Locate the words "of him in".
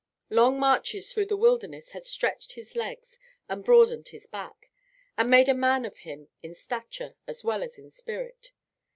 5.85-6.55